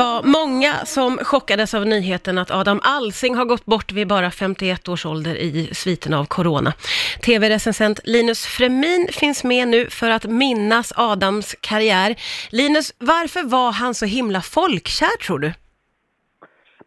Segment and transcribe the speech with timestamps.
[0.00, 4.88] var många som chockades av nyheten att Adam Alsing har gått bort vid bara 51
[4.88, 6.72] års ålder i sviten av corona.
[7.26, 12.10] TV-recensent Linus Fremin finns med nu för att minnas Adams karriär.
[12.50, 15.52] Linus, varför var han så himla folkkär tror du?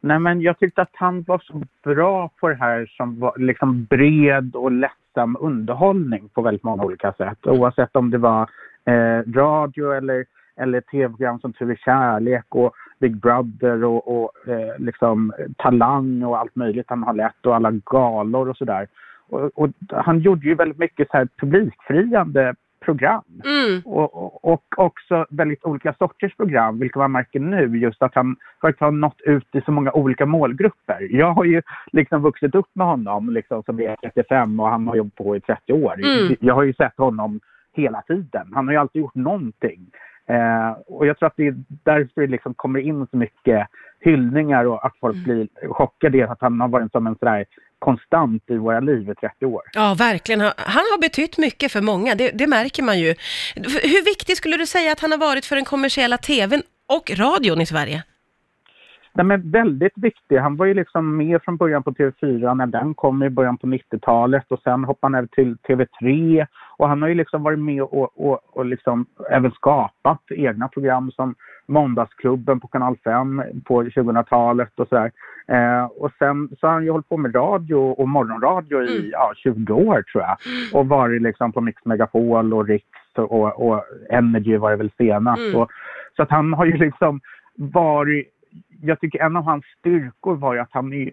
[0.00, 3.84] Nej, men jag tyckte att han var så bra på det här som var liksom
[3.84, 7.46] bred och lättsam underhållning på väldigt många olika sätt.
[7.46, 8.42] Oavsett om det var
[8.84, 10.24] eh, radio eller,
[10.56, 16.56] eller tv-program som Tur kärlek och Big Brother och, och eh, liksom Talang och allt
[16.56, 18.86] möjligt han har lett och alla galor och sådär.
[19.28, 23.24] Och, och, han gjorde ju väldigt mycket så här publikfriande program.
[23.44, 23.82] Mm.
[23.84, 28.36] Och, och, och också väldigt olika sorters program, vilket man märker nu just att han
[28.60, 31.08] har nått ut i så många olika målgrupper.
[31.10, 31.62] Jag har ju
[31.92, 35.40] liksom vuxit upp med honom liksom, som är 35 och han har jobbat på i
[35.40, 35.94] 30 år.
[35.94, 36.36] Mm.
[36.40, 37.40] Jag har ju sett honom
[37.72, 38.50] hela tiden.
[38.54, 39.90] Han har ju alltid gjort någonting.
[40.28, 43.66] Eh, och jag tror att det är därför det liksom kommer in så mycket
[44.00, 47.44] hyllningar och att folk blir chockade att han har varit som en sådär
[47.78, 49.62] konstant i våra liv i 30 år.
[49.72, 50.40] Ja, verkligen.
[50.40, 53.14] Han han har betytt mycket för många, det, det märker man ju.
[53.82, 57.60] Hur viktig skulle du säga att han har varit för den kommersiella tvn och radion
[57.60, 58.02] i Sverige?
[59.14, 60.36] Nej, men väldigt viktig.
[60.36, 63.66] Han var ju liksom med från början på TV4 när den kom i början på
[63.66, 66.46] 90-talet och sen hoppade han över till TV3
[66.76, 71.10] och han har ju liksom varit med och, och, och liksom även skapat egna program
[71.10, 71.34] som
[71.66, 75.10] Måndagsklubben på Kanal 5 på 2000-talet och sådär.
[75.46, 79.10] Eh, och sen så har han ju hållit på med radio och morgonradio i Mm.
[79.12, 80.36] ja, 20 år tror jag.
[80.72, 85.42] Och varit liksom på Mix Megapol och Riks och, och Energy var det väl senast.
[85.42, 85.60] Mm.
[85.60, 85.70] Och,
[86.16, 87.20] så att han har ju liksom
[87.54, 88.28] varit
[88.82, 91.10] jag tycker en av hans styrkor var ju att han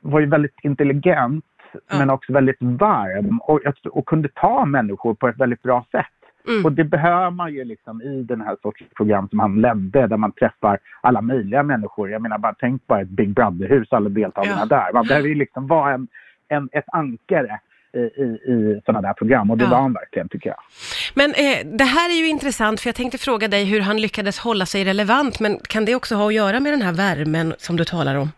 [0.00, 1.44] var ju väldigt intelligent
[1.88, 1.98] Ja.
[1.98, 6.06] men också väldigt varm och, och kunde ta människor på ett väldigt bra sätt.
[6.48, 6.64] Mm.
[6.64, 10.16] Och det behöver man ju liksom i den här sortens program som han ledde där
[10.16, 12.10] man träffar alla möjliga människor.
[12.10, 14.66] Jag menar bara tänk på ett Big Brother-hus, alla deltagarna Ja.
[14.66, 14.92] där.
[14.92, 16.08] Man behöver ju liksom vara en,
[16.48, 17.60] en, ett ankare
[17.92, 19.70] i, i, i sådana där program och det Ja.
[19.70, 20.58] var han verkligen tycker jag.
[21.14, 24.38] Men eh, det här är ju intressant, för jag tänkte fråga dig hur han lyckades
[24.38, 27.76] hålla sig relevant, men kan det också ha att göra med den här värmen som
[27.76, 28.28] du talar om?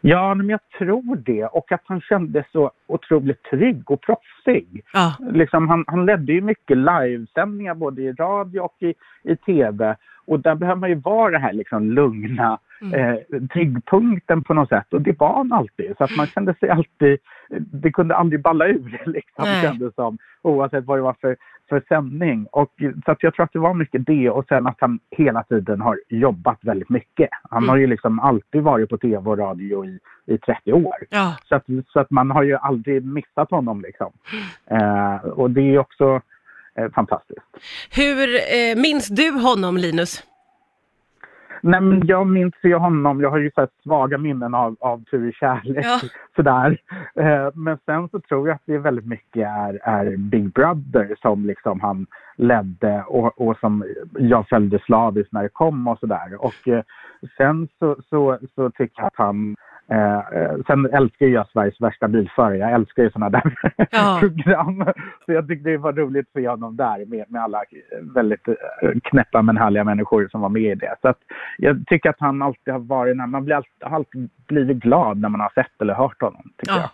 [0.00, 1.44] Ja, men jag tror det.
[1.44, 4.82] Och att han kände så otroligt trygg och proffsig.
[4.92, 9.96] Ja, Liksom, han, han ledde ju mycket livesändningar både i radio och i, i tv.
[10.26, 12.94] Och där behöver man ju vara det här liksom lugna Mm.
[12.94, 13.16] eh,
[13.52, 14.92] tryggpunkten på något sätt.
[14.92, 15.94] Och det var han alltid.
[15.98, 17.18] Så att man kände sig alltid...
[17.58, 19.62] Det kunde aldrig balla ur liksom, Nej.
[19.62, 20.18] kändes som.
[20.42, 21.36] Oavsett vad det var för,
[21.70, 22.46] för sändning.
[22.52, 22.72] Och,
[23.04, 24.30] så att jag tror att det var mycket det.
[24.30, 27.28] Och sen att han hela tiden har jobbat väldigt mycket.
[27.50, 27.68] Han Mm.
[27.68, 30.94] har ju liksom alltid varit på tv och radio i, i 30 år.
[31.10, 31.36] ja.
[31.48, 34.12] Så att, så att man har ju aldrig missat honom liksom.
[34.70, 36.20] Eh, och det är också
[36.74, 37.40] eh, fantastiskt.
[37.96, 40.24] Hur eh, minns du honom, Linus?
[41.62, 45.32] Nej men jag minns ju honom, jag har ju så svaga minnen av, av Tur
[45.32, 45.84] kärlek.
[45.86, 46.00] Ja.
[46.36, 46.78] Sådär.
[47.14, 51.46] Eh, men sen så tror jag att det väldigt mycket är, är Big Brother som
[51.46, 52.06] liksom han
[52.36, 53.84] ledde och, och som
[54.18, 56.44] jag följde slaviskt när det kom och sådär.
[56.44, 56.82] Och eh,
[57.36, 59.56] sen så, så, så tycker jag att han
[59.90, 62.56] Eh, eh, sen älskar jag Sveriges värsta bilförare.
[62.56, 64.16] Jag älskar ju sådana där Ja.
[64.20, 64.84] program.
[65.26, 68.48] Så jag tyckte det var roligt att se honom där med, med alla eh, väldigt
[68.48, 68.54] eh,
[69.04, 70.96] knäppa men härliga människor som var med i det.
[71.02, 71.18] Så att
[71.58, 75.28] jag tycker att han alltid har varit, man blir alltid, har alltid blivit glad när
[75.28, 76.42] man har sett eller hört honom.
[76.58, 76.82] Tycker jag.
[76.82, 76.90] Ja.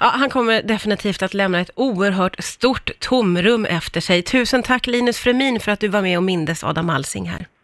[0.00, 0.06] ja.
[0.14, 4.22] Han kommer definitivt att lämna ett oerhört stort tomrum efter sig.
[4.22, 7.46] Tusen tack Linus Fremin för att du var med och mindes Adam Alsing här.